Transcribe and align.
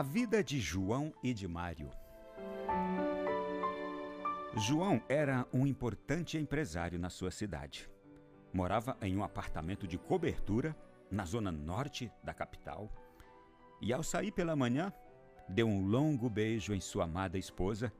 A 0.00 0.02
vida 0.02 0.42
de 0.42 0.58
João 0.58 1.12
e 1.22 1.34
de 1.34 1.46
Mário. 1.46 1.90
João 4.56 5.02
era 5.10 5.46
um 5.52 5.66
importante 5.66 6.38
empresário 6.38 6.98
na 6.98 7.10
sua 7.10 7.30
cidade. 7.30 7.86
Morava 8.50 8.96
em 9.02 9.14
um 9.14 9.22
apartamento 9.22 9.86
de 9.86 9.98
cobertura 9.98 10.74
na 11.10 11.26
zona 11.26 11.52
norte 11.52 12.10
da 12.24 12.32
capital. 12.32 12.90
E 13.78 13.92
ao 13.92 14.02
sair 14.02 14.32
pela 14.32 14.56
manhã, 14.56 14.90
deu 15.46 15.68
um 15.68 15.86
longo 15.86 16.30
beijo 16.30 16.72
em 16.72 16.80
sua 16.80 17.04
amada 17.04 17.36
esposa, 17.36 17.92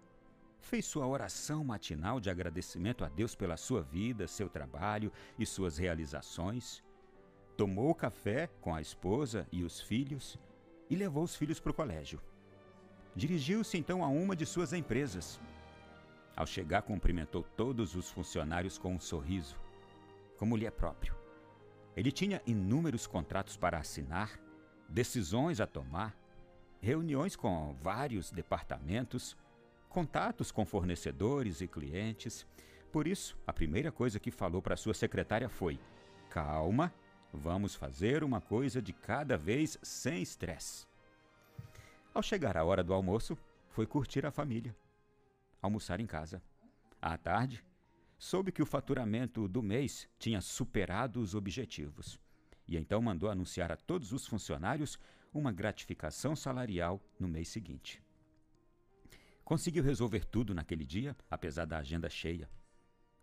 fez 0.59 0.87
sua 0.87 1.07
oração 1.07 1.63
matinal 1.63 2.19
de 2.19 2.31
agradecimento 2.31 3.05
a 3.05 3.11
Deus 3.11 3.35
pela 3.35 3.59
sua 3.59 3.83
vida, 3.83 4.27
seu 4.27 4.49
trabalho 4.49 5.13
e 5.39 5.45
suas 5.45 5.77
realizações, 5.77 6.83
tomou 7.59 7.95
café 7.95 8.47
com 8.63 8.75
a 8.75 8.81
esposa 8.81 9.47
e 9.53 9.63
os 9.63 9.83
filhos 9.83 10.39
e 10.91 10.97
levou 10.97 11.23
os 11.23 11.37
filhos 11.37 11.61
para 11.61 11.71
o 11.71 11.75
colégio. 11.75 12.21
Dirigiu-se 13.15 13.79
então 13.79 14.05
a 14.05 14.09
uma 14.09 14.37
de 14.37 14.45
suas 14.45 14.73
empresas. 14.73 15.41
Ao 16.37 16.47
chegar, 16.47 16.83
cumprimentou 16.83 17.43
todos 17.57 17.95
os 17.95 18.11
funcionários 18.11 18.77
com 18.77 18.95
um 18.95 19.01
sorriso, 19.01 19.57
como 20.37 20.57
lhe 20.57 20.67
é 20.67 20.71
próprio. 20.71 21.15
Ele 21.97 22.11
tinha 22.11 22.43
inúmeros 22.47 23.07
contratos 23.07 23.57
para 23.57 23.79
assinar, 23.79 24.39
decisões 24.89 25.61
a 25.61 25.67
tomar, 25.67 26.17
reuniões 26.81 27.37
com 27.37 27.75
vários 27.83 28.31
departamentos, 28.31 29.37
contatos 29.89 30.51
com 30.51 30.65
fornecedores 30.65 31.61
e 31.61 31.69
clientes. 31.69 32.47
Por 32.91 33.07
isso, 33.07 33.37
a 33.47 33.53
primeira 33.53 33.93
coisa 33.93 34.19
que 34.19 34.31
falou 34.31 34.63
para 34.63 34.77
sua 34.77 34.95
secretária 34.95 35.49
foi: 35.49 35.79
Calma, 36.31 36.93
vamos 37.33 37.75
fazer 37.75 38.25
uma 38.25 38.41
coisa 38.41 38.81
de 38.81 38.93
cada 38.93 39.37
vez 39.37 39.79
sem 39.83 40.23
estresse. 40.23 40.87
Ao 42.13 42.23
chegar 42.23 42.57
a 42.57 42.65
hora 42.65 42.83
do 42.83 42.93
almoço, 42.93 43.37
foi 43.71 43.87
curtir 43.87 44.27
a 44.27 44.31
família, 44.31 44.75
almoçar 45.63 46.01
em 46.01 46.07
casa. 46.07 46.43
À 47.01 47.17
tarde, 47.17 47.65
soube 48.19 48.53
que 48.53 48.63
o 48.63 48.67
faturamento 48.67 49.47
do 49.47 49.63
mês 49.63 50.09
tinha 50.19 50.41
superado 50.41 51.21
os 51.21 51.35
objetivos 51.35 52.19
e 52.71 52.77
então 52.77 53.03
mandou 53.03 53.29
anunciar 53.29 53.73
a 53.73 53.77
todos 53.77 54.13
os 54.13 54.27
funcionários 54.27 54.97
uma 55.35 55.51
gratificação 55.51 56.37
salarial 56.37 57.01
no 57.19 57.27
mês 57.27 57.49
seguinte. 57.49 58.01
Conseguiu 59.45 59.83
resolver 59.83 60.25
tudo 60.25 60.55
naquele 60.55 60.85
dia, 60.85 61.17
apesar 61.29 61.65
da 61.65 61.79
agenda 61.79 62.09
cheia, 62.09 62.49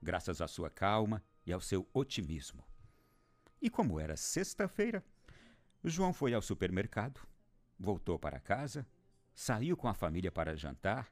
graças 0.01 0.41
à 0.41 0.47
sua 0.47 0.69
calma 0.69 1.23
e 1.45 1.53
ao 1.53 1.61
seu 1.61 1.87
otimismo. 1.93 2.61
E 3.61 3.69
como 3.69 3.99
era 3.99 4.15
sexta-feira, 4.15 5.03
João 5.83 6.13
foi 6.13 6.33
ao 6.33 6.41
supermercado, 6.41 7.21
voltou 7.79 8.19
para 8.19 8.39
casa, 8.39 8.85
saiu 9.33 9.75
com 9.75 9.87
a 9.87 9.93
família 9.93 10.31
para 10.31 10.55
jantar, 10.55 11.11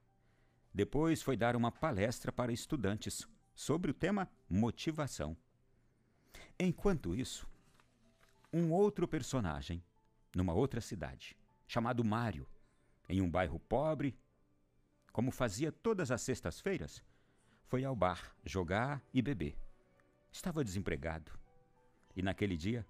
depois 0.73 1.21
foi 1.21 1.35
dar 1.35 1.55
uma 1.55 1.71
palestra 1.71 2.31
para 2.31 2.51
estudantes 2.51 3.27
sobre 3.55 3.89
o 3.89 3.93
tema 3.93 4.29
motivação. 4.49 5.35
Enquanto 6.59 7.15
isso, 7.15 7.47
um 8.53 8.71
outro 8.71 9.07
personagem, 9.07 9.83
numa 10.35 10.53
outra 10.53 10.81
cidade, 10.81 11.35
chamado 11.67 12.03
Mário, 12.03 12.47
em 13.09 13.21
um 13.21 13.29
bairro 13.29 13.59
pobre, 13.59 14.15
como 15.11 15.31
fazia 15.31 15.71
todas 15.71 16.11
as 16.11 16.21
sextas-feiras, 16.21 17.01
foi 17.63 17.83
ao 17.83 17.95
bar 17.95 18.35
jogar 18.43 19.01
e 19.13 19.21
beber. 19.21 19.57
Estava 20.31 20.63
desempregado 20.63 21.31
e, 22.15 22.21
naquele 22.21 22.55
dia, 22.55 22.85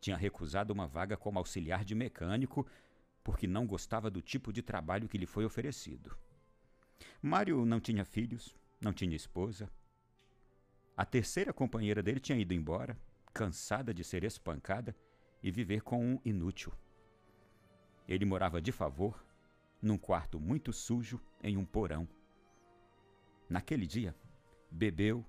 tinha 0.00 0.16
recusado 0.16 0.72
uma 0.72 0.86
vaga 0.86 1.16
como 1.16 1.38
auxiliar 1.38 1.84
de 1.84 1.94
mecânico 1.94 2.66
porque 3.22 3.46
não 3.46 3.66
gostava 3.66 4.10
do 4.10 4.22
tipo 4.22 4.52
de 4.52 4.62
trabalho 4.62 5.08
que 5.08 5.18
lhe 5.18 5.26
foi 5.26 5.44
oferecido. 5.44 6.16
Mário 7.20 7.64
não 7.64 7.80
tinha 7.80 8.04
filhos, 8.04 8.56
não 8.80 8.92
tinha 8.92 9.14
esposa. 9.14 9.70
A 10.96 11.04
terceira 11.04 11.52
companheira 11.52 12.02
dele 12.02 12.20
tinha 12.20 12.38
ido 12.38 12.54
embora 12.54 12.98
cansada 13.32 13.92
de 13.92 14.02
ser 14.02 14.24
espancada 14.24 14.96
e 15.42 15.50
viver 15.50 15.82
com 15.82 16.04
um 16.04 16.20
inútil. 16.24 16.72
Ele 18.08 18.24
morava 18.24 18.60
de 18.60 18.72
favor, 18.72 19.22
num 19.80 19.98
quarto 19.98 20.40
muito 20.40 20.72
sujo, 20.72 21.20
em 21.42 21.56
um 21.56 21.64
porão. 21.64 22.08
Naquele 23.48 23.86
dia, 23.86 24.16
bebeu, 24.70 25.24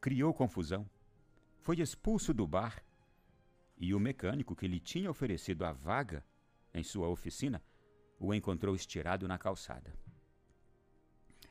criou 0.00 0.34
confusão, 0.34 0.88
foi 1.66 1.80
expulso 1.80 2.32
do 2.32 2.46
bar 2.46 2.80
e 3.76 3.92
o 3.92 3.98
mecânico 3.98 4.54
que 4.54 4.68
lhe 4.68 4.78
tinha 4.78 5.10
oferecido 5.10 5.64
a 5.64 5.72
vaga 5.72 6.24
em 6.72 6.84
sua 6.84 7.08
oficina 7.08 7.60
o 8.20 8.32
encontrou 8.32 8.76
estirado 8.76 9.26
na 9.26 9.36
calçada. 9.36 9.92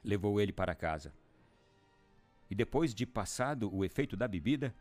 Levou 0.01 0.39
ele 0.39 0.53
para 0.53 0.73
casa. 0.73 1.13
E 2.49 2.55
depois 2.55 2.95
de 2.95 3.05
passado 3.05 3.69
o 3.75 3.83
efeito 3.83 4.15
da 4.15 4.25
bebida, 4.25 4.73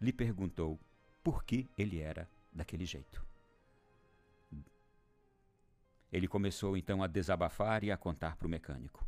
lhe 0.00 0.10
perguntou 0.10 0.80
por 1.22 1.44
que 1.44 1.68
ele 1.76 2.00
era 2.00 2.26
daquele 2.50 2.86
jeito. 2.86 3.22
Ele 6.10 6.26
começou 6.26 6.78
então 6.78 7.02
a 7.02 7.06
desabafar 7.06 7.84
e 7.84 7.92
a 7.92 7.96
contar 7.98 8.36
para 8.36 8.46
o 8.46 8.50
mecânico. 8.50 9.06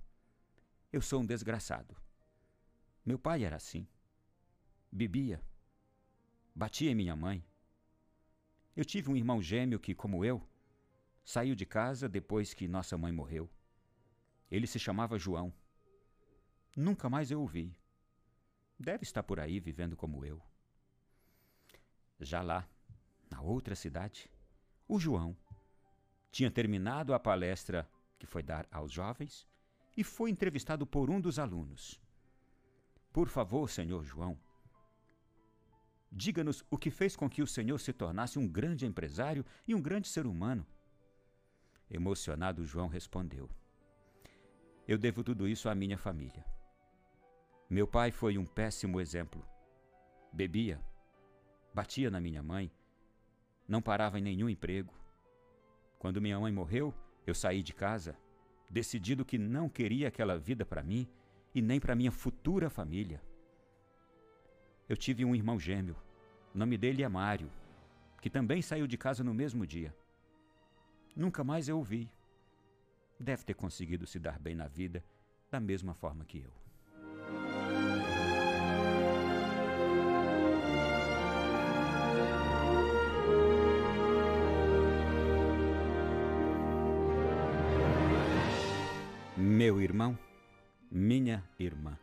Eu 0.93 1.01
sou 1.01 1.23
um 1.23 1.27
desgraçado. 1.27 1.97
Meu 3.03 3.19
pai 3.19 3.45
era 3.45 3.57
assim. 3.57 3.89
Bebia. 4.91 5.43
Batia 6.55 6.91
em 6.91 6.95
minha 6.95 7.15
mãe. 7.15 7.45
Eu 8.75 8.85
tive 8.85 9.11
um 9.11 9.17
irmão 9.17 9.43
gêmeo 9.43 9.79
que, 9.79 9.95
como 9.95 10.25
eu, 10.25 10.43
saiu 11.23 11.55
de 11.55 11.67
casa 11.67 12.09
depois 12.09 12.55
que 12.55 12.67
nossa 12.67 12.97
mãe 12.97 13.13
morreu. 13.13 13.51
Ele 14.51 14.67
se 14.67 14.79
chamava 14.79 15.19
João. 15.19 15.53
Nunca 16.75 17.11
mais 17.11 17.31
eu 17.31 17.43
o 17.43 17.47
vi. 17.47 17.77
Deve 18.79 19.03
estar 19.03 19.23
por 19.23 19.39
aí 19.39 19.61
vivendo 19.61 19.97
como 19.97 20.25
eu. 20.25 20.41
Já 22.19 22.41
lá, 22.41 22.67
na 23.31 23.43
outra 23.43 23.75
cidade, 23.75 24.31
o 24.89 24.99
João 24.99 25.37
tinha 26.31 26.51
terminado 26.51 27.13
a 27.13 27.21
palestra 27.21 27.89
que 28.19 28.27
foi 28.27 28.43
dar 28.43 28.67
aos 28.71 28.91
jovens 28.91 29.47
e 29.97 30.03
foi 30.03 30.31
entrevistado 30.31 30.87
por 30.87 31.11
um 31.11 31.21
dos 31.21 31.39
alunos. 31.39 32.01
Por 33.13 33.29
favor, 33.29 33.69
senhor 33.69 34.03
João, 34.03 34.39
diga-nos 36.11 36.65
o 36.71 36.79
que 36.79 36.91
fez 36.91 37.15
com 37.15 37.29
que 37.29 37.43
o 37.43 37.47
senhor 37.47 37.79
se 37.79 37.93
tornasse 37.93 38.39
um 38.39 38.47
grande 38.47 38.87
empresário 38.87 39.45
e 39.67 39.75
um 39.75 39.81
grande 39.81 40.09
ser 40.09 40.27
humano. 40.27 40.67
Emocionado, 41.91 42.65
João 42.65 42.89
respondeu: 42.89 43.49
Eu 44.87 44.99
devo 44.99 45.23
tudo 45.23 45.49
isso 45.49 45.69
à 45.69 45.75
minha 45.75 45.97
família. 45.97 46.45
Meu 47.71 47.87
pai 47.87 48.11
foi 48.11 48.39
um 48.39 48.47
péssimo 48.47 49.01
exemplo. 49.01 49.47
Bebia, 50.33 50.81
batia 51.75 52.11
na 52.11 52.21
minha 52.21 52.43
mãe, 52.43 52.71
não 53.67 53.83
parava 53.83 54.19
em 54.19 54.23
nenhum 54.23 54.49
emprego. 54.49 54.95
Quando 55.99 56.21
minha 56.21 56.39
mãe 56.39 56.53
morreu, 56.53 56.95
eu 57.27 57.35
saí 57.35 57.63
de 57.63 57.75
casa, 57.75 58.17
decidido 58.71 59.25
que 59.25 59.37
não 59.37 59.69
queria 59.69 60.09
aquela 60.09 60.39
vida 60.39 60.65
para 60.65 60.83
mim 60.83 61.07
e 61.55 61.61
nem 61.61 61.79
para 61.79 61.95
minha 61.95 62.13
futura 62.13 62.71
família. 62.71 63.23
Eu 64.89 64.97
tive 64.97 65.23
um 65.23 65.35
irmão 65.35 65.61
gêmeo, 65.61 65.95
o 66.55 66.59
nome 66.59 66.79
dele 66.79 67.03
é 67.03 67.09
Mário, 67.09 67.51
que 68.23 68.31
também 68.31 68.63
saiu 68.63 68.87
de 68.87 68.97
casa 68.97 69.23
no 69.23 69.35
mesmo 69.35 69.67
dia. 69.67 69.95
Nunca 71.15 71.45
mais 71.45 71.69
eu 71.69 71.79
o 71.79 71.83
vi. 71.85 72.11
Deve 73.21 73.45
ter 73.45 73.53
conseguido 73.53 74.07
se 74.07 74.19
dar 74.19 74.39
bem 74.39 74.55
na 74.55 74.67
vida 74.67 75.05
da 75.51 75.61
mesma 75.61 75.93
forma 75.93 76.25
que 76.25 76.39
eu. 76.39 76.51
Meu 89.37 89.83
irmão, 89.83 90.19
minha 90.91 91.45
irmã, 91.59 91.99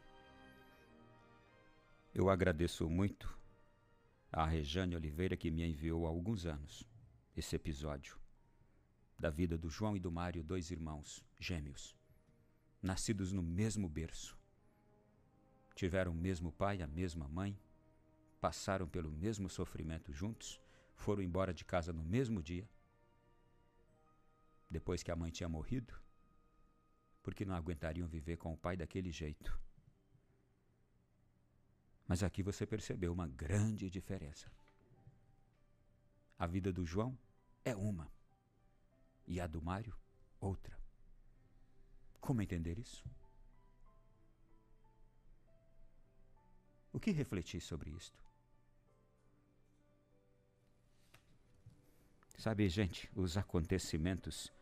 eu 2.15 2.29
agradeço 2.29 2.89
muito 2.89 3.37
a 4.31 4.45
Rejane 4.45 4.95
Oliveira 4.95 5.35
que 5.35 5.51
me 5.51 5.65
enviou 5.65 6.05
há 6.05 6.09
alguns 6.09 6.45
anos 6.45 6.87
esse 7.35 7.57
episódio 7.57 8.17
da 9.19 9.29
vida 9.29 9.57
do 9.57 9.69
João 9.69 9.97
e 9.97 9.99
do 9.99 10.09
Mário, 10.09 10.41
dois 10.41 10.71
irmãos 10.71 11.21
gêmeos, 11.37 11.93
nascidos 12.81 13.33
no 13.33 13.43
mesmo 13.43 13.89
berço. 13.89 14.37
Tiveram 15.75 16.13
o 16.13 16.15
mesmo 16.15 16.53
pai, 16.53 16.81
a 16.81 16.87
mesma 16.87 17.27
mãe, 17.27 17.59
passaram 18.39 18.87
pelo 18.87 19.11
mesmo 19.11 19.49
sofrimento 19.49 20.13
juntos, 20.13 20.61
foram 20.95 21.21
embora 21.21 21.53
de 21.53 21.65
casa 21.65 21.91
no 21.91 22.03
mesmo 22.03 22.41
dia. 22.41 22.67
Depois 24.69 25.03
que 25.03 25.11
a 25.11 25.17
mãe 25.17 25.31
tinha 25.31 25.49
morrido, 25.49 25.93
porque 27.21 27.43
não 27.43 27.55
aguentariam 27.55 28.07
viver 28.07 28.37
com 28.37 28.53
o 28.53 28.57
pai 28.57 28.77
daquele 28.77 29.11
jeito. 29.11 29.59
Mas 32.07 32.21
aqui 32.23 32.43
você 32.43 32.65
percebeu 32.65 33.11
uma 33.11 33.27
grande 33.27 33.89
diferença. 33.89 34.51
A 36.37 36.45
vida 36.45 36.71
do 36.71 36.85
João 36.85 37.17
é 37.63 37.75
uma. 37.75 38.11
e 39.27 39.39
a 39.39 39.47
do 39.47 39.61
Mário, 39.61 39.95
outra. 40.39 40.77
Como 42.21 42.41
entender 42.41 42.77
isso? 42.77 43.03
O 46.93 46.99
que 46.99 47.11
refletir 47.11 47.59
sobre 47.59 47.89
isto? 47.91 48.23
Sabe, 52.37 52.69
gente, 52.69 53.09
os 53.15 53.35
acontecimentos 53.37 54.53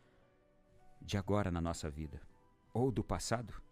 de 1.00 1.18
agora 1.18 1.50
na 1.50 1.60
nossa 1.60 1.90
vida 1.90 2.20
ou 2.72 2.90
do 2.90 3.04
passado, 3.04 3.62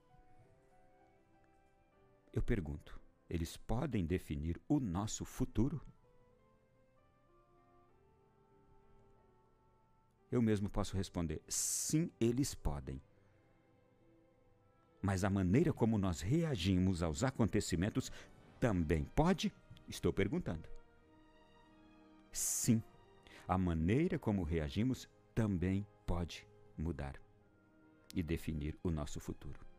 eu 2.32 2.42
pergunto, 2.42 3.01
eles 3.32 3.56
podem 3.56 4.04
definir 4.04 4.60
o 4.68 4.78
nosso 4.78 5.24
futuro? 5.24 5.80
Eu 10.30 10.42
mesmo 10.42 10.68
posso 10.68 10.94
responder: 10.94 11.40
sim, 11.48 12.10
eles 12.20 12.54
podem. 12.54 13.00
Mas 15.00 15.24
a 15.24 15.30
maneira 15.30 15.72
como 15.72 15.96
nós 15.96 16.20
reagimos 16.20 17.02
aos 17.02 17.24
acontecimentos 17.24 18.12
também 18.60 19.04
pode? 19.16 19.50
Estou 19.88 20.12
perguntando. 20.12 20.68
Sim, 22.30 22.82
a 23.48 23.56
maneira 23.56 24.18
como 24.18 24.42
reagimos 24.42 25.08
também 25.34 25.86
pode 26.06 26.46
mudar 26.76 27.18
e 28.14 28.22
definir 28.22 28.78
o 28.82 28.90
nosso 28.90 29.18
futuro. 29.18 29.71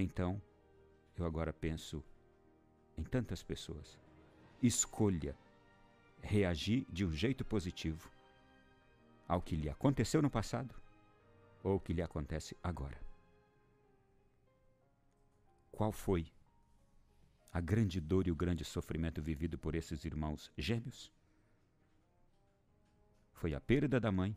Então, 0.00 0.40
eu 1.14 1.26
agora 1.26 1.52
penso 1.52 2.02
em 2.96 3.04
tantas 3.04 3.42
pessoas. 3.42 3.98
Escolha 4.62 5.36
reagir 6.22 6.86
de 6.88 7.04
um 7.04 7.12
jeito 7.12 7.44
positivo 7.44 8.10
ao 9.28 9.42
que 9.42 9.54
lhe 9.54 9.68
aconteceu 9.68 10.22
no 10.22 10.30
passado 10.30 10.74
ou 11.62 11.76
o 11.76 11.80
que 11.80 11.92
lhe 11.92 12.00
acontece 12.00 12.56
agora. 12.62 12.98
Qual 15.70 15.92
foi 15.92 16.26
a 17.52 17.60
grande 17.60 18.00
dor 18.00 18.26
e 18.26 18.30
o 18.30 18.36
grande 18.36 18.64
sofrimento 18.64 19.20
vivido 19.20 19.58
por 19.58 19.74
esses 19.74 20.06
irmãos 20.06 20.50
gêmeos? 20.56 21.12
Foi 23.34 23.54
a 23.54 23.60
perda 23.60 24.00
da 24.00 24.10
mãe, 24.10 24.36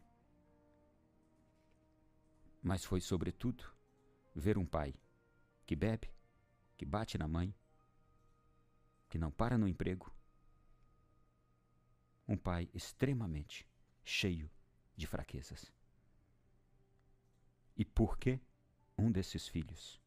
mas 2.62 2.84
foi, 2.84 3.00
sobretudo, 3.00 3.64
ver 4.36 4.58
um 4.58 4.66
pai 4.66 4.94
que 5.66 5.76
bebe, 5.76 6.12
que 6.78 6.86
bate 6.86 7.18
na 7.18 7.28
mãe, 7.28 7.54
que 9.10 9.18
não 9.18 9.32
para 9.32 9.58
no 9.58 9.68
emprego. 9.68 10.12
Um 12.28 12.38
pai 12.38 12.70
extremamente 12.74 13.68
cheio 14.04 14.50
de 14.96 15.08
fraquezas. 15.08 15.72
E 17.76 17.84
por 17.84 18.18
que 18.18 18.40
um 18.98 19.12
desses 19.12 19.48
filhos 19.48 20.00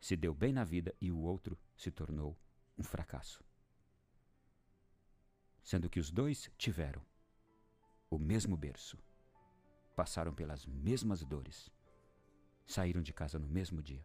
se 0.00 0.16
deu 0.16 0.34
bem 0.34 0.52
na 0.52 0.64
vida 0.64 0.94
e 1.00 1.10
o 1.10 1.18
outro 1.18 1.58
se 1.76 1.90
tornou 1.90 2.38
um 2.76 2.82
fracasso? 2.82 3.44
Sendo 5.62 5.88
que 5.88 6.00
os 6.00 6.10
dois 6.10 6.50
tiveram 6.56 7.04
o 8.08 8.18
mesmo 8.18 8.56
berço, 8.56 8.98
passaram 9.94 10.34
pelas 10.34 10.66
mesmas 10.66 11.22
dores, 11.22 11.70
saíram 12.66 13.02
de 13.02 13.12
casa 13.12 13.38
no 13.38 13.46
mesmo 13.46 13.82
dia. 13.82 14.04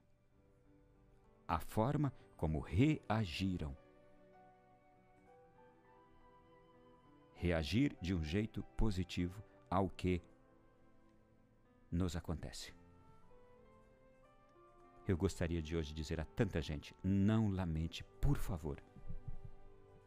A 1.47 1.59
forma 1.59 2.11
como 2.35 2.59
reagiram. 2.59 3.75
Reagir 7.35 7.95
de 8.01 8.13
um 8.13 8.23
jeito 8.23 8.63
positivo 8.75 9.43
ao 9.69 9.89
que 9.89 10.21
nos 11.91 12.15
acontece. 12.15 12.73
Eu 15.07 15.15
gostaria 15.15 15.61
de 15.61 15.77
hoje 15.77 15.93
dizer 15.93 16.19
a 16.19 16.25
tanta 16.25 16.61
gente: 16.61 16.95
não 17.03 17.49
lamente, 17.49 18.03
por 18.19 18.37
favor, 18.37 18.81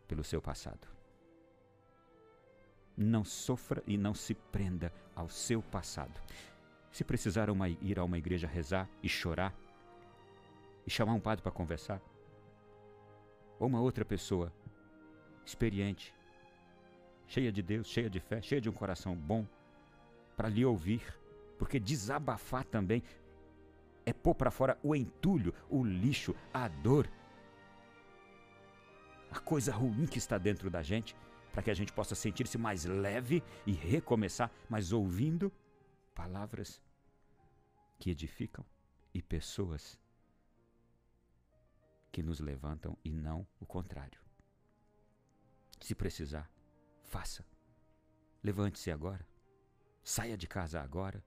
pelo 0.09 0.25
seu 0.25 0.43
passado. 0.43 0.89
Não 2.97 3.25
sofra 3.25 3.83
e 3.87 3.97
não 3.97 4.13
se 4.13 4.35
prenda 4.35 4.93
ao 5.15 5.29
seu 5.29 5.63
passado. 5.63 6.21
Se 6.91 7.05
precisar 7.05 7.49
uma, 7.49 7.69
ir 7.69 7.99
a 7.99 8.05
uma 8.05 8.19
igreja 8.19 8.49
rezar 8.49 8.91
e 9.01 9.09
chorar, 9.09 9.55
e 10.89 10.91
chamar 10.91 11.13
um 11.13 11.21
padre 11.21 11.43
para 11.43 11.53
conversar, 11.53 12.01
ou 13.59 13.69
uma 13.69 13.79
outra 13.79 14.07
pessoa 14.07 14.51
experiente, 15.45 16.15
cheia 17.27 17.53
de 17.53 17.61
Deus, 17.61 17.87
cheia 17.87 18.09
de 18.09 18.19
fé, 18.19 18.41
cheia 18.41 18.59
de 18.59 18.71
um 18.71 18.73
coração 18.73 19.15
bom, 19.15 19.47
para 20.35 20.49
lhe 20.49 20.65
ouvir, 20.65 21.03
porque 21.59 21.79
desabafar 21.79 22.65
também 22.65 23.03
é 24.07 24.15
pôr 24.15 24.35
para 24.35 24.51
fora 24.51 24.79
o 24.83 24.97
entulho, 24.97 25.53
o 25.69 25.85
lixo, 25.85 26.35
a 26.55 26.69
dor, 26.69 27.07
a 29.31 29.39
coisa 29.39 29.75
ruim 29.75 30.07
que 30.07 30.17
está 30.17 30.39
dentro 30.39 30.71
da 30.71 30.83
gente 30.83 31.15
para 31.53 31.63
que 31.63 31.71
a 31.71 31.75
gente 31.75 31.93
possa 31.93 32.15
sentir-se 32.15 32.57
mais 32.57 32.87
leve 32.87 33.43
e 33.67 33.73
recomeçar, 33.73 34.51
mas 34.71 34.91
ouvindo 34.91 35.53
palavras 36.15 36.81
que 37.99 38.11
edificam 38.11 38.65
e 39.13 39.21
pessoas 39.21 39.99
que 42.19 42.23
nos 42.25 42.41
levantam 42.41 42.99
e 43.05 43.13
não 43.13 43.47
o 43.61 43.65
contrário. 43.65 44.21
Se 45.81 45.95
precisar, 45.95 46.51
faça. 47.05 47.47
Levante-se 48.43 48.91
agora. 48.91 49.25
Saia 50.03 50.37
de 50.37 50.49
casa 50.49 50.81
agora. 50.81 51.25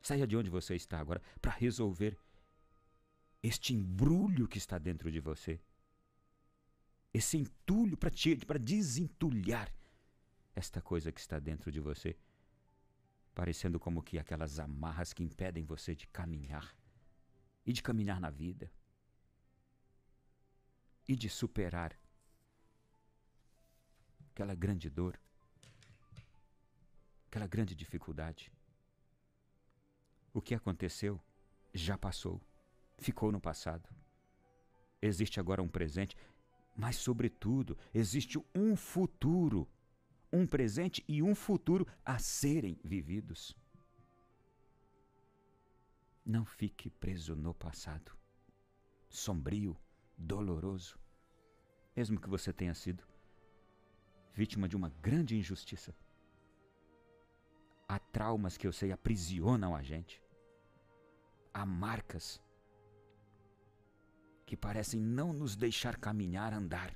Saia 0.00 0.26
de 0.26 0.36
onde 0.36 0.50
você 0.50 0.74
está 0.74 0.98
agora 0.98 1.22
para 1.40 1.52
resolver 1.52 2.18
este 3.40 3.72
embrulho 3.72 4.48
que 4.48 4.58
está 4.58 4.78
dentro 4.78 5.12
de 5.12 5.20
você 5.20 5.60
esse 7.14 7.38
entulho 7.38 7.96
para 7.96 8.58
desentulhar 8.58 9.72
esta 10.56 10.82
coisa 10.82 11.12
que 11.12 11.20
está 11.20 11.38
dentro 11.38 11.70
de 11.70 11.80
você, 11.80 12.16
parecendo 13.32 13.78
como 13.78 14.02
que 14.02 14.18
aquelas 14.18 14.58
amarras 14.58 15.12
que 15.12 15.22
impedem 15.22 15.64
você 15.64 15.94
de 15.94 16.08
caminhar 16.08 16.76
e 17.64 17.72
de 17.72 17.80
caminhar 17.80 18.20
na 18.20 18.28
vida 18.28 18.70
e 21.08 21.14
de 21.14 21.28
superar 21.28 21.98
aquela 24.30 24.54
grande 24.54 24.90
dor, 24.90 25.18
aquela 27.28 27.46
grande 27.46 27.74
dificuldade. 27.74 28.52
O 30.32 30.40
que 30.40 30.54
aconteceu 30.54 31.20
já 31.72 31.96
passou, 31.96 32.40
ficou 32.98 33.32
no 33.32 33.40
passado. 33.40 33.88
Existe 35.00 35.40
agora 35.40 35.62
um 35.62 35.68
presente 35.68 36.16
mas, 36.76 36.96
sobretudo, 36.96 37.76
existe 37.94 38.38
um 38.54 38.76
futuro, 38.76 39.66
um 40.30 40.46
presente 40.46 41.02
e 41.08 41.22
um 41.22 41.34
futuro 41.34 41.86
a 42.04 42.18
serem 42.18 42.78
vividos. 42.84 43.56
Não 46.24 46.44
fique 46.44 46.90
preso 46.90 47.34
no 47.34 47.54
passado, 47.54 48.12
sombrio, 49.08 49.76
doloroso, 50.16 50.98
mesmo 51.94 52.20
que 52.20 52.28
você 52.28 52.52
tenha 52.52 52.74
sido 52.74 53.04
vítima 54.34 54.68
de 54.68 54.76
uma 54.76 54.90
grande 55.00 55.36
injustiça. 55.36 55.94
Há 57.88 57.98
traumas 57.98 58.56
que 58.56 58.66
eu 58.66 58.72
sei 58.72 58.92
aprisionam 58.92 59.74
a 59.74 59.82
gente. 59.82 60.22
Há 61.54 61.64
marcas 61.64 62.40
que 64.44 64.56
parecem 64.56 65.00
não 65.00 65.32
nos 65.32 65.56
deixar 65.56 65.96
caminhar, 65.96 66.52
andar. 66.52 66.94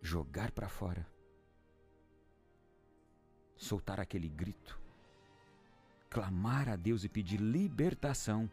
Jogar 0.00 0.52
para 0.52 0.68
fora. 0.68 1.06
Soltar 3.56 3.98
aquele 3.98 4.28
grito. 4.28 4.78
Clamar 6.08 6.68
a 6.68 6.76
Deus 6.76 7.02
e 7.02 7.08
pedir 7.08 7.38
libertação. 7.40 8.48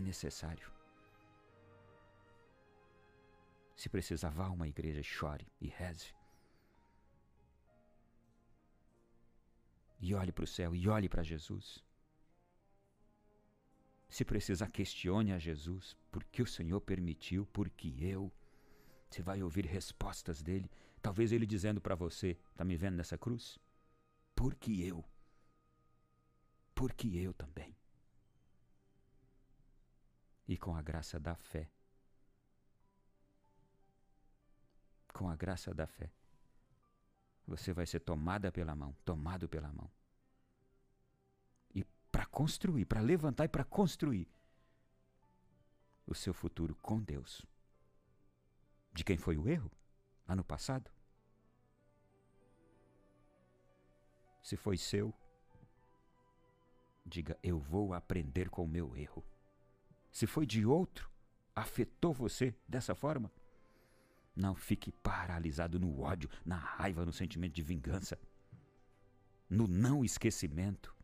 É 0.00 0.02
necessário. 0.02 0.66
Se 3.76 3.86
precisar, 3.90 4.30
vá 4.30 4.46
a 4.46 4.50
uma 4.50 4.66
igreja, 4.66 5.02
chore 5.02 5.46
e 5.60 5.68
reze. 5.68 6.14
E 10.00 10.14
olhe 10.14 10.32
para 10.32 10.44
o 10.44 10.46
céu 10.46 10.74
e 10.74 10.88
olhe 10.88 11.06
para 11.06 11.22
Jesus. 11.22 11.84
Se 14.08 14.24
precisar, 14.24 14.70
questione 14.70 15.32
a 15.32 15.38
Jesus. 15.38 15.94
Por 16.10 16.24
que 16.24 16.40
o 16.40 16.46
Senhor 16.46 16.80
permitiu? 16.80 17.44
Por 17.44 17.68
que 17.68 18.02
eu? 18.02 18.32
Você 19.06 19.20
vai 19.20 19.42
ouvir 19.42 19.66
respostas 19.66 20.40
dele. 20.40 20.70
Talvez 21.02 21.30
ele 21.30 21.44
dizendo 21.44 21.78
para 21.78 21.94
você: 21.94 22.38
Está 22.52 22.64
me 22.64 22.74
vendo 22.74 22.96
nessa 22.96 23.18
cruz? 23.18 23.58
Por 24.34 24.54
que 24.54 24.82
eu? 24.82 25.04
Por 26.74 26.94
que 26.94 27.18
eu 27.18 27.34
também? 27.34 27.76
E 30.50 30.56
com 30.56 30.74
a 30.74 30.82
graça 30.82 31.20
da 31.20 31.36
fé, 31.36 31.70
com 35.14 35.28
a 35.28 35.36
graça 35.36 35.72
da 35.72 35.86
fé, 35.86 36.10
você 37.46 37.72
vai 37.72 37.86
ser 37.86 38.00
tomada 38.00 38.50
pela 38.50 38.74
mão, 38.74 38.92
tomado 39.04 39.48
pela 39.48 39.72
mão. 39.72 39.88
E 41.72 41.84
para 42.10 42.26
construir, 42.26 42.84
para 42.84 43.00
levantar 43.00 43.44
e 43.44 43.48
para 43.48 43.62
construir 43.62 44.28
o 46.04 46.16
seu 46.16 46.34
futuro 46.34 46.74
com 46.82 47.00
Deus. 47.00 47.46
De 48.92 49.04
quem 49.04 49.16
foi 49.16 49.36
o 49.36 49.48
erro? 49.48 49.70
Lá 50.26 50.34
no 50.34 50.42
passado? 50.42 50.90
Se 54.42 54.56
foi 54.56 54.76
seu, 54.76 55.14
diga: 57.06 57.38
Eu 57.40 57.60
vou 57.60 57.94
aprender 57.94 58.50
com 58.50 58.64
o 58.64 58.68
meu 58.68 58.96
erro. 58.96 59.24
Se 60.10 60.26
foi 60.26 60.44
de 60.46 60.66
outro, 60.66 61.10
afetou 61.54 62.12
você 62.12 62.54
dessa 62.66 62.94
forma? 62.94 63.30
Não 64.34 64.54
fique 64.54 64.90
paralisado 64.90 65.78
no 65.78 66.00
ódio, 66.00 66.28
na 66.44 66.56
raiva, 66.56 67.04
no 67.04 67.12
sentimento 67.12 67.52
de 67.52 67.62
vingança, 67.62 68.18
no 69.48 69.66
não 69.66 70.04
esquecimento. 70.04 70.94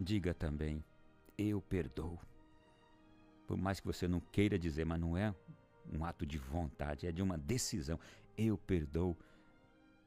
Diga 0.00 0.32
também: 0.32 0.84
Eu 1.36 1.60
perdoo. 1.60 2.18
Por 3.46 3.56
mais 3.56 3.80
que 3.80 3.86
você 3.86 4.06
não 4.06 4.20
queira 4.20 4.58
dizer, 4.58 4.84
mas 4.84 5.00
não 5.00 5.16
é 5.16 5.34
um 5.92 6.04
ato 6.04 6.26
de 6.26 6.38
vontade, 6.38 7.06
é 7.06 7.12
de 7.12 7.22
uma 7.22 7.36
decisão. 7.36 7.98
Eu 8.36 8.56
perdoo 8.56 9.16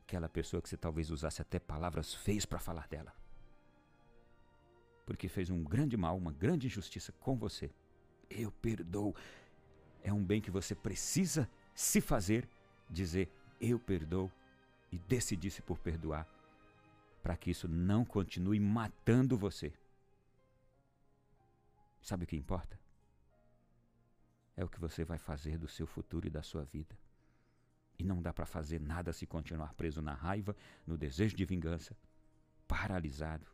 aquela 0.04 0.30
pessoa 0.30 0.62
que 0.62 0.70
você 0.70 0.78
talvez 0.78 1.10
usasse 1.10 1.42
até 1.42 1.60
palavras 1.60 2.14
feias 2.14 2.46
para 2.46 2.60
falar 2.60 2.88
dela. 2.88 3.14
Porque 5.06 5.28
fez 5.28 5.50
um 5.50 5.64
grande 5.64 5.98
mal, 5.98 6.18
uma 6.18 6.32
grande 6.32 6.68
injustiça 6.68 7.12
com 7.14 7.38
você. 7.38 7.70
Eu 8.30 8.52
perdoo. 8.52 9.16
É 10.04 10.12
um 10.14 10.24
bem 10.24 10.42
que 10.42 10.52
você 10.52 10.74
precisa 10.74 11.50
se 11.74 12.02
fazer, 12.02 12.48
dizer 12.90 13.30
eu 13.60 13.80
perdoo 13.80 14.32
e 14.92 14.98
decidir-se 14.98 15.62
por 15.62 15.78
perdoar, 15.78 16.28
para 17.22 17.38
que 17.38 17.52
isso 17.52 17.68
não 17.68 18.04
continue 18.04 18.60
matando 18.60 19.38
você. 19.38 19.72
Sabe 22.02 22.24
o 22.24 22.28
que 22.28 22.36
importa? 22.36 22.80
É 24.58 24.64
o 24.64 24.68
que 24.68 24.80
você 24.80 25.06
vai 25.06 25.18
fazer 25.18 25.58
do 25.58 25.68
seu 25.68 25.86
futuro 25.86 26.28
e 26.28 26.30
da 26.30 26.42
sua 26.42 26.64
vida. 26.64 26.98
E 27.98 28.04
não 28.04 28.22
dá 28.22 28.34
para 28.34 28.46
fazer 28.46 28.82
nada 28.82 29.14
se 29.14 29.28
continuar 29.28 29.74
preso 29.76 30.02
na 30.02 30.14
raiva, 30.14 30.56
no 30.86 30.98
desejo 30.98 31.36
de 31.36 31.46
vingança, 31.46 31.96
paralisado. 32.68 33.46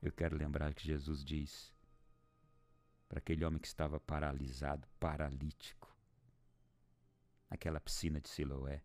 Eu 0.00 0.12
quero 0.12 0.36
lembrar 0.36 0.72
que 0.74 0.84
Jesus 0.84 1.24
diz 1.24 1.74
para 3.08 3.18
aquele 3.18 3.44
homem 3.44 3.58
que 3.58 3.66
estava 3.66 3.98
paralisado, 3.98 4.86
paralítico, 5.00 5.92
naquela 7.50 7.80
piscina 7.80 8.20
de 8.20 8.28
Siloé: 8.28 8.80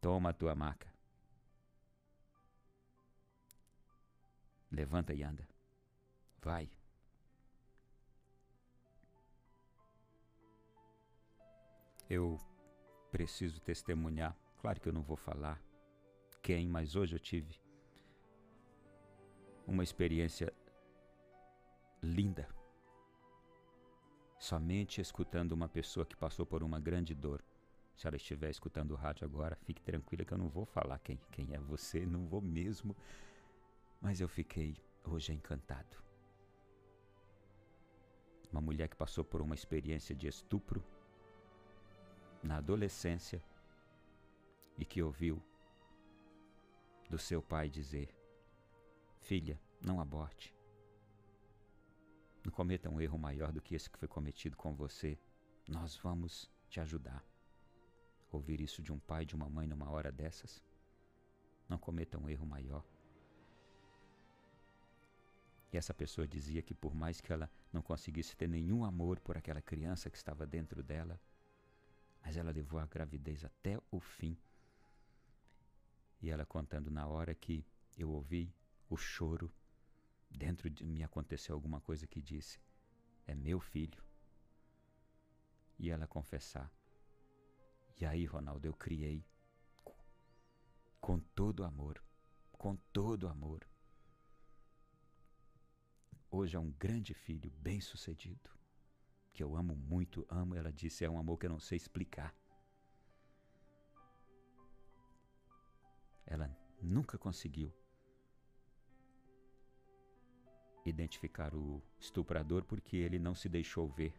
Toma 0.00 0.30
a 0.30 0.32
tua 0.32 0.54
maca, 0.54 0.92
levanta 4.70 5.14
e 5.14 5.22
anda, 5.22 5.46
vai. 6.40 6.68
Eu 12.10 12.36
preciso 13.12 13.60
testemunhar. 13.60 14.36
Claro 14.58 14.80
que 14.80 14.88
eu 14.88 14.92
não 14.92 15.02
vou 15.02 15.16
falar 15.16 15.62
quem, 16.42 16.68
mas 16.68 16.96
hoje 16.96 17.14
eu 17.14 17.20
tive 17.20 17.61
uma 19.66 19.82
experiência 19.82 20.52
linda. 22.02 22.48
Somente 24.38 25.00
escutando 25.00 25.52
uma 25.52 25.68
pessoa 25.68 26.04
que 26.04 26.16
passou 26.16 26.44
por 26.44 26.62
uma 26.62 26.80
grande 26.80 27.14
dor. 27.14 27.44
Se 27.94 28.06
ela 28.06 28.16
estiver 28.16 28.50
escutando 28.50 28.92
o 28.92 28.96
rádio 28.96 29.24
agora, 29.24 29.56
fique 29.64 29.80
tranquila 29.82 30.24
que 30.24 30.32
eu 30.32 30.38
não 30.38 30.48
vou 30.48 30.64
falar 30.64 30.98
quem, 30.98 31.18
quem 31.30 31.54
é 31.54 31.58
você, 31.58 32.04
não 32.06 32.26
vou 32.26 32.40
mesmo. 32.40 32.96
Mas 34.00 34.20
eu 34.20 34.28
fiquei 34.28 34.76
hoje 35.04 35.32
encantado. 35.32 36.02
Uma 38.50 38.60
mulher 38.60 38.88
que 38.88 38.96
passou 38.96 39.24
por 39.24 39.40
uma 39.40 39.54
experiência 39.54 40.14
de 40.14 40.26
estupro 40.26 40.84
na 42.42 42.56
adolescência 42.56 43.42
e 44.76 44.84
que 44.84 45.02
ouviu 45.02 45.40
do 47.08 47.18
seu 47.18 47.40
pai 47.40 47.68
dizer: 47.68 48.12
Filha, 49.22 49.58
não 49.80 50.00
aborte. 50.00 50.52
Não 52.44 52.50
cometa 52.50 52.90
um 52.90 53.00
erro 53.00 53.16
maior 53.16 53.52
do 53.52 53.62
que 53.62 53.76
esse 53.76 53.88
que 53.88 53.96
foi 53.96 54.08
cometido 54.08 54.56
com 54.56 54.74
você. 54.74 55.16
Nós 55.68 55.96
vamos 55.96 56.50
te 56.68 56.80
ajudar. 56.80 57.24
Ouvir 58.32 58.60
isso 58.60 58.82
de 58.82 58.92
um 58.92 58.98
pai 58.98 59.22
e 59.22 59.26
de 59.26 59.36
uma 59.36 59.48
mãe 59.48 59.64
numa 59.68 59.88
hora 59.88 60.10
dessas? 60.10 60.60
Não 61.68 61.78
cometa 61.78 62.18
um 62.18 62.28
erro 62.28 62.44
maior. 62.44 62.84
E 65.72 65.76
essa 65.76 65.94
pessoa 65.94 66.26
dizia 66.26 66.60
que 66.60 66.74
por 66.74 66.92
mais 66.92 67.20
que 67.20 67.32
ela 67.32 67.48
não 67.72 67.80
conseguisse 67.80 68.36
ter 68.36 68.48
nenhum 68.48 68.84
amor 68.84 69.20
por 69.20 69.38
aquela 69.38 69.62
criança 69.62 70.10
que 70.10 70.16
estava 70.16 70.44
dentro 70.44 70.82
dela, 70.82 71.18
mas 72.20 72.36
ela 72.36 72.50
levou 72.50 72.80
a 72.80 72.86
gravidez 72.86 73.44
até 73.44 73.78
o 73.88 74.00
fim. 74.00 74.36
E 76.20 76.28
ela 76.28 76.44
contando 76.44 76.90
na 76.90 77.06
hora 77.06 77.32
que 77.36 77.64
eu 77.96 78.10
ouvi 78.10 78.52
o 78.92 78.96
choro, 78.96 79.50
dentro 80.30 80.68
de 80.68 80.84
mim 80.84 81.02
aconteceu 81.02 81.54
alguma 81.54 81.80
coisa 81.80 82.06
que 82.06 82.20
disse: 82.20 82.60
É 83.26 83.34
meu 83.34 83.58
filho. 83.58 84.04
E 85.78 85.88
ela 85.88 86.06
confessar. 86.06 86.70
E 87.98 88.04
aí, 88.04 88.26
Ronaldo, 88.26 88.66
eu 88.66 88.74
criei 88.74 89.24
com 91.00 91.18
todo 91.18 91.64
amor, 91.64 92.04
com 92.52 92.76
todo 92.92 93.28
amor. 93.28 93.66
Hoje 96.30 96.56
é 96.56 96.60
um 96.60 96.70
grande 96.72 97.14
filho, 97.14 97.50
bem-sucedido, 97.50 98.50
que 99.32 99.42
eu 99.42 99.56
amo 99.56 99.74
muito, 99.74 100.26
amo. 100.28 100.54
Ela 100.54 100.70
disse: 100.70 101.02
é 101.02 101.08
um 101.08 101.18
amor 101.18 101.38
que 101.38 101.46
eu 101.46 101.50
não 101.50 101.60
sei 101.60 101.76
explicar. 101.76 102.34
Ela 106.26 106.54
nunca 106.80 107.16
conseguiu 107.16 107.72
identificar 110.84 111.54
o 111.54 111.82
estuprador 111.98 112.64
porque 112.64 112.96
ele 112.96 113.18
não 113.18 113.34
se 113.34 113.48
deixou 113.48 113.88
ver. 113.88 114.14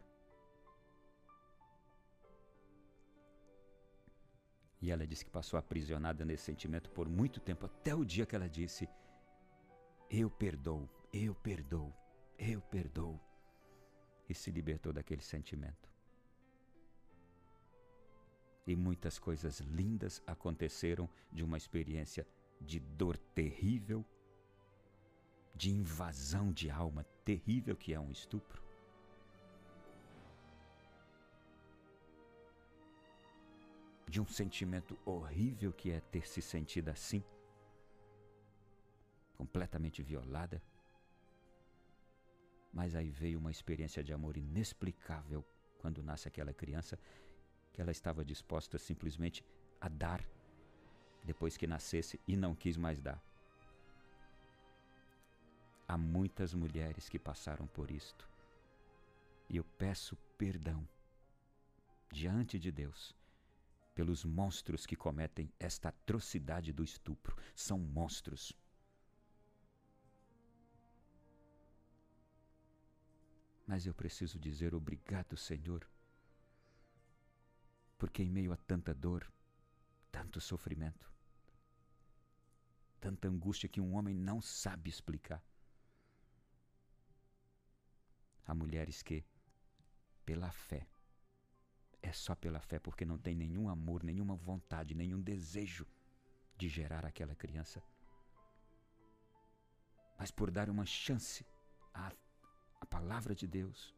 E 4.80 4.90
ela 4.90 5.06
disse 5.06 5.24
que 5.24 5.30
passou 5.30 5.58
aprisionada 5.58 6.24
nesse 6.24 6.44
sentimento 6.44 6.90
por 6.90 7.08
muito 7.08 7.40
tempo, 7.40 7.64
até 7.66 7.94
o 7.94 8.04
dia 8.04 8.26
que 8.26 8.36
ela 8.36 8.48
disse: 8.48 8.88
Eu 10.10 10.28
perdoo, 10.28 10.88
eu 11.12 11.34
perdoo, 11.34 11.92
eu 12.38 12.60
perdoo. 12.60 13.18
E 14.28 14.34
se 14.34 14.50
libertou 14.50 14.92
daquele 14.92 15.22
sentimento. 15.22 15.90
E 18.66 18.74
muitas 18.74 19.18
coisas 19.18 19.60
lindas 19.60 20.22
aconteceram 20.26 21.08
de 21.30 21.42
uma 21.42 21.56
experiência 21.56 22.26
de 22.60 22.78
dor 22.78 23.16
terrível 23.16 24.04
de 25.54 25.70
invasão 25.70 26.52
de 26.52 26.70
alma 26.70 27.04
terrível 27.24 27.76
que 27.76 27.94
é 27.94 28.00
um 28.00 28.10
estupro. 28.10 28.62
De 34.08 34.20
um 34.20 34.26
sentimento 34.26 34.98
horrível 35.04 35.72
que 35.72 35.90
é 35.90 36.00
ter 36.00 36.26
se 36.26 36.42
sentido 36.42 36.88
assim, 36.88 37.22
completamente 39.36 40.02
violada. 40.02 40.62
Mas 42.72 42.94
aí 42.94 43.10
veio 43.10 43.38
uma 43.38 43.50
experiência 43.50 44.02
de 44.02 44.12
amor 44.12 44.36
inexplicável 44.36 45.44
quando 45.78 46.02
nasce 46.02 46.26
aquela 46.28 46.52
criança, 46.52 46.98
que 47.72 47.80
ela 47.80 47.90
estava 47.90 48.24
disposta 48.24 48.78
simplesmente 48.78 49.44
a 49.80 49.88
dar 49.88 50.24
depois 51.24 51.56
que 51.56 51.66
nascesse 51.66 52.20
e 52.26 52.36
não 52.36 52.54
quis 52.54 52.76
mais 52.76 53.00
dar. 53.00 53.22
Há 55.86 55.96
muitas 55.98 56.54
mulheres 56.54 57.08
que 57.08 57.18
passaram 57.18 57.66
por 57.66 57.90
isto. 57.90 58.28
E 59.48 59.56
eu 59.56 59.64
peço 59.64 60.16
perdão 60.38 60.86
diante 62.10 62.58
de 62.58 62.72
Deus 62.72 63.14
pelos 63.94 64.24
monstros 64.24 64.86
que 64.86 64.96
cometem 64.96 65.52
esta 65.58 65.90
atrocidade 65.90 66.72
do 66.72 66.82
estupro. 66.82 67.36
São 67.54 67.78
monstros. 67.78 68.52
Mas 73.66 73.86
eu 73.86 73.94
preciso 73.94 74.38
dizer 74.38 74.74
obrigado, 74.74 75.36
Senhor, 75.36 75.88
porque 77.96 78.22
em 78.22 78.30
meio 78.30 78.52
a 78.52 78.56
tanta 78.56 78.92
dor, 78.92 79.26
tanto 80.12 80.40
sofrimento, 80.40 81.10
tanta 83.00 83.26
angústia 83.26 83.68
que 83.68 83.80
um 83.80 83.94
homem 83.94 84.14
não 84.14 84.42
sabe 84.42 84.90
explicar, 84.90 85.42
Há 88.46 88.54
mulheres 88.54 89.02
que, 89.02 89.24
pela 90.24 90.50
fé, 90.52 90.86
é 92.02 92.12
só 92.12 92.34
pela 92.34 92.60
fé, 92.60 92.78
porque 92.78 93.04
não 93.04 93.18
tem 93.18 93.34
nenhum 93.34 93.68
amor, 93.68 94.04
nenhuma 94.04 94.36
vontade, 94.36 94.94
nenhum 94.94 95.20
desejo 95.20 95.86
de 96.56 96.68
gerar 96.68 97.04
aquela 97.04 97.34
criança, 97.34 97.82
mas 100.18 100.30
por 100.30 100.50
dar 100.50 100.68
uma 100.70 100.86
chance 100.86 101.44
à, 101.92 102.12
à 102.80 102.86
palavra 102.86 103.34
de 103.34 103.46
Deus, 103.46 103.94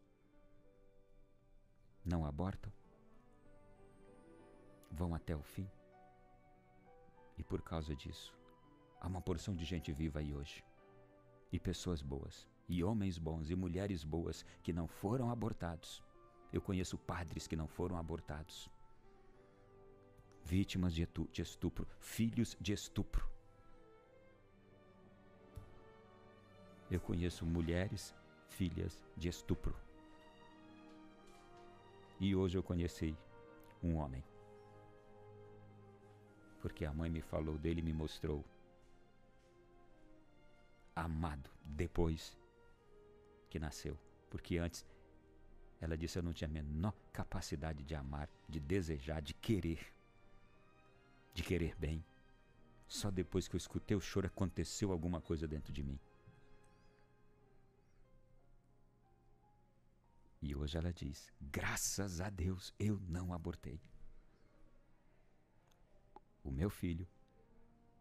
não 2.05 2.25
abortam, 2.25 2.73
vão 4.91 5.15
até 5.15 5.35
o 5.37 5.43
fim. 5.43 5.69
E 7.37 7.43
por 7.43 7.61
causa 7.61 7.95
disso, 7.95 8.35
há 9.01 9.07
uma 9.07 9.21
porção 9.21 9.55
de 9.55 9.65
gente 9.65 9.93
viva 9.93 10.21
aí 10.21 10.33
hoje, 10.33 10.65
e 11.53 11.61
pessoas 11.61 12.01
boas, 12.01 12.49
e 12.69 12.83
homens 12.83 13.19
bons, 13.19 13.51
e 13.51 13.55
mulheres 13.55 14.05
boas 14.05 14.45
que 14.63 14.73
não 14.73 14.87
foram 14.87 15.31
abortados. 15.31 16.03
Eu 16.53 16.61
conheço 16.61 16.99
padres 16.99 17.47
que 17.47 17.57
não 17.57 17.67
foram 17.67 17.97
abortados, 17.97 18.71
vítimas 20.45 20.95
de 20.95 21.07
estupro, 21.39 21.87
filhos 21.99 22.57
de 22.61 22.73
estupro. 22.73 23.29
Eu 26.91 27.01
conheço 27.01 27.45
mulheres, 27.45 28.15
filhas 28.49 29.05
de 29.17 29.29
estupro. 29.29 29.77
E 32.21 32.35
hoje 32.35 32.57
eu 32.57 32.63
conheci 32.63 33.17
um 33.83 33.97
homem. 33.97 34.25
Porque 36.63 36.85
a 36.85 36.93
mãe 36.93 37.11
me 37.11 37.21
falou 37.21 37.59
dele 37.59 37.81
e 37.81 37.85
me 37.85 37.93
mostrou. 37.93 38.45
Amado 40.95 41.51
depois 41.65 42.39
que 43.57 43.59
nasceu. 43.59 43.99
Porque 44.29 44.59
antes 44.59 44.85
ela 45.81 45.97
disse 45.97 46.19
eu 46.19 46.23
não 46.23 46.33
tinha 46.33 46.49
a 46.49 46.53
menor 46.53 46.95
capacidade 47.13 47.83
de 47.83 47.95
amar, 47.95 48.29
de 48.49 48.61
desejar, 48.61 49.21
de 49.23 49.33
querer. 49.33 49.93
De 51.33 51.43
querer 51.43 51.75
bem. 51.77 52.05
Só 52.87 53.11
depois 53.11 53.49
que 53.49 53.57
eu 53.57 53.59
escutei 53.59 53.97
o 53.97 54.01
choro 54.01 54.27
aconteceu 54.27 54.93
alguma 54.93 55.21
coisa 55.21 55.49
dentro 55.49 55.73
de 55.73 55.83
mim. 55.83 55.99
E 60.43 60.55
hoje 60.55 60.77
ela 60.77 60.93
diz: 60.93 61.33
graças 61.41 62.21
a 62.21 62.29
Deus 62.29 62.75
eu 62.79 63.01
não 63.09 63.33
abortei. 63.33 63.81
O 66.45 66.51
meu 66.51 66.71
filho, 66.71 67.09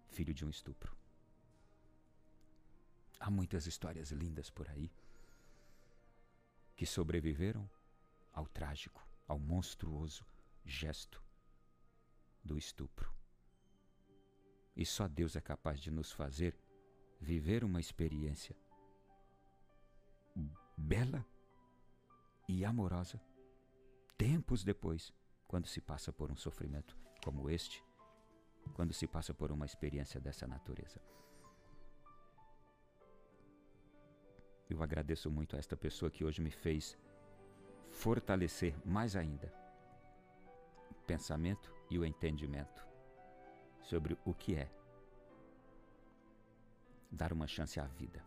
filho 0.10 0.34
de 0.34 0.46
um 0.46 0.50
estupro. 0.50 0.96
Há 3.20 3.32
muitas 3.32 3.66
histórias 3.66 4.12
lindas 4.12 4.50
por 4.50 4.70
aí 4.70 4.92
que 6.76 6.86
sobreviveram 6.86 7.70
ao 8.34 8.46
trágico, 8.48 9.08
ao 9.28 9.40
monstruoso 9.40 10.26
gesto 10.64 11.24
do 12.44 12.58
estupro. 12.58 13.14
E 14.76 14.86
só 14.86 15.08
Deus 15.08 15.36
é 15.36 15.42
capaz 15.42 15.80
de 15.80 15.90
nos 15.90 16.12
fazer 16.12 16.58
viver 17.20 17.64
uma 17.64 17.80
experiência 17.80 18.56
bela 20.78 21.26
e 22.48 22.66
amorosa, 22.66 23.22
tempos 24.18 24.64
depois, 24.64 25.14
quando 25.48 25.68
se 25.68 25.80
passa 25.80 26.12
por 26.12 26.32
um 26.32 26.36
sofrimento 26.36 26.98
como 27.24 27.50
este, 27.50 27.84
quando 28.74 28.94
se 28.94 29.08
passa 29.08 29.34
por 29.34 29.52
uma 29.52 29.66
experiência 29.66 30.20
dessa 30.20 30.46
natureza. 30.46 31.02
Eu 34.70 34.82
agradeço 34.82 35.30
muito 35.30 35.56
a 35.56 35.60
esta 35.60 35.78
pessoa 35.78 36.10
que 36.10 36.26
hoje 36.26 36.42
me 36.42 36.52
fez 36.52 36.98
fortalecer 37.92 38.76
mais 38.86 39.16
ainda 39.16 39.54
o 40.90 40.96
pensamento 41.06 41.74
e 41.90 42.00
o 42.00 42.06
entendimento 42.06 42.86
sobre 43.82 44.18
o 44.26 44.34
que 44.34 44.56
é 44.56 44.70
dar 47.12 47.32
uma 47.32 47.48
chance 47.48 47.80
à 47.80 47.86
vida. 47.86 48.24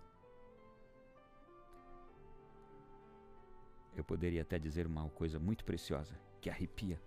Eu 3.96 4.04
poderia 4.04 4.42
até 4.42 4.58
dizer 4.58 4.86
uma 4.86 5.08
coisa 5.10 5.40
muito 5.40 5.64
preciosa, 5.64 6.14
que 6.40 6.48
arrepia, 6.48 7.00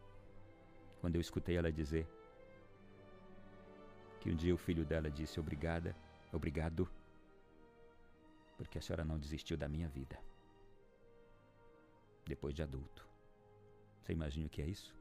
quando 0.99 1.15
eu 1.15 1.21
escutei 1.21 1.55
ela 1.55 1.71
dizer 1.71 2.05
que 4.19 4.29
um 4.29 4.35
dia 4.35 4.53
o 4.53 4.57
filho 4.57 4.85
dela 4.85 5.09
disse 5.09 5.39
obrigada, 5.39 5.95
obrigado, 6.31 6.87
porque 8.61 8.77
a 8.77 8.81
senhora 8.81 9.03
não 9.03 9.17
desistiu 9.17 9.57
da 9.57 9.67
minha 9.67 9.89
vida. 9.89 10.23
Depois 12.27 12.53
de 12.53 12.61
adulto. 12.61 13.09
Você 13.99 14.13
imagina 14.13 14.45
o 14.45 14.49
que 14.51 14.61
é 14.61 14.67
isso? 14.67 14.95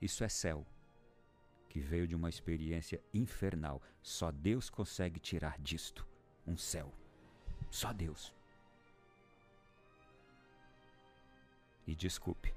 Isso 0.00 0.22
é 0.22 0.28
céu, 0.28 0.64
que 1.68 1.80
veio 1.80 2.06
de 2.06 2.14
uma 2.14 2.28
experiência 2.28 3.02
infernal. 3.12 3.82
Só 4.00 4.30
Deus 4.30 4.70
consegue 4.70 5.18
tirar 5.18 5.58
disto 5.58 6.06
um 6.46 6.56
céu. 6.56 6.94
Só 7.68 7.92
Deus. 7.92 8.32
E 11.84 11.96
desculpe, 11.96 12.54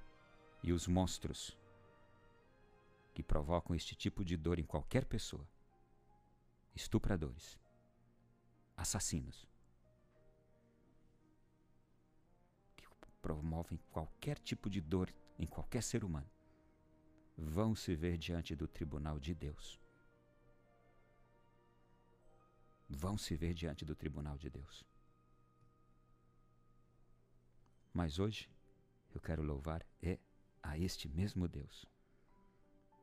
e 0.62 0.72
os 0.72 0.88
monstros 0.88 1.58
que 3.12 3.24
provocam 3.24 3.76
este 3.76 3.96
tipo 3.96 4.24
de 4.24 4.38
dor 4.38 4.60
em 4.60 4.66
qualquer 4.66 5.04
pessoa 5.06 5.48
estupradores, 6.76 7.60
assassinos, 8.76 9.48
que 12.76 12.86
promovem 13.22 13.80
qualquer 13.92 14.38
tipo 14.40 14.70
de 14.70 14.82
dor 14.82 15.14
em 15.38 15.46
qualquer 15.46 15.84
ser 15.84 16.04
humano, 16.04 16.30
vão 17.38 17.76
se 17.76 17.96
ver 17.96 18.18
diante 18.18 18.56
do 18.56 18.68
tribunal 18.68 19.20
de 19.20 19.34
Deus. 19.34 19.80
Vão 22.88 23.18
se 23.18 23.36
ver 23.36 23.54
diante 23.54 23.86
do 23.86 23.96
tribunal 23.96 24.38
de 24.38 24.50
Deus. 24.50 24.84
Mas 27.94 28.20
hoje 28.20 28.50
eu 29.14 29.20
quero 29.20 29.44
louvar 29.44 29.86
é 30.02 30.20
a 30.64 30.78
este 30.78 31.10
mesmo 31.10 31.48
Deus 31.48 31.86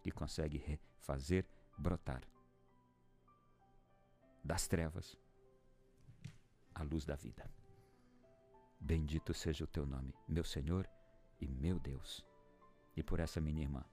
que 0.02 0.10
consegue 0.10 0.80
fazer 1.00 1.46
brotar 1.76 2.22
das 4.44 4.66
trevas 4.66 5.16
a 6.74 6.82
luz 6.82 7.04
da 7.04 7.16
vida. 7.16 7.50
Bendito 8.80 9.34
seja 9.34 9.64
o 9.64 9.66
teu 9.66 9.84
nome, 9.84 10.14
meu 10.28 10.44
Senhor 10.44 10.88
e 11.40 11.48
meu 11.48 11.78
Deus. 11.78 12.24
E 12.96 13.02
por 13.02 13.18
essa 13.18 13.40
minha 13.40 13.62
irmã, 13.62 13.84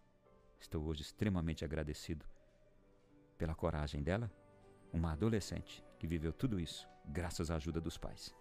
estou 0.59 0.83
hoje 0.85 1.01
extremamente 1.01 1.65
agradecido 1.65 2.25
pela 3.37 3.55
coragem 3.55 4.03
dela, 4.03 4.31
uma 4.93 5.11
adolescente 5.11 5.83
que 5.97 6.07
viveu 6.07 6.31
tudo 6.31 6.59
isso 6.59 6.87
graças 7.05 7.49
à 7.49 7.55
ajuda 7.55 7.81
dos 7.81 7.97
pais. 7.97 8.35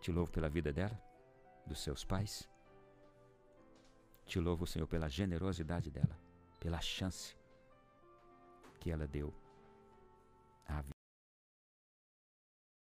Te 0.00 0.12
louvo 0.12 0.30
pela 0.30 0.48
vida 0.48 0.72
dela 0.72 1.00
dos 1.66 1.80
seus 1.80 2.04
pais. 2.04 2.48
Te 4.26 4.38
louvo, 4.38 4.66
Senhor, 4.66 4.86
pela 4.86 5.08
generosidade 5.08 5.90
dela, 5.90 6.18
pela 6.60 6.80
chance 6.80 7.36
que 8.78 8.90
ela 8.90 9.06
deu 9.06 9.34